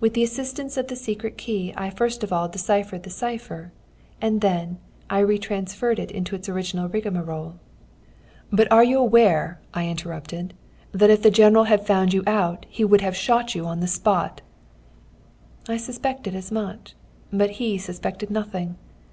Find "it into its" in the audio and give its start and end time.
6.00-6.48